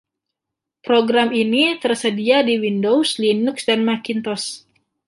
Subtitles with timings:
[0.87, 4.47] Program ini tersedia di Windows, Linux, dan Macintosh.